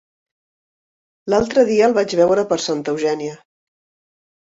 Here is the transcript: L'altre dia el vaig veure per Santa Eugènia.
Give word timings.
L'altre 1.35 1.67
dia 1.69 1.85
el 1.91 1.95
vaig 1.99 2.17
veure 2.23 2.49
per 2.55 2.61
Santa 2.67 2.99
Eugènia. 2.99 3.41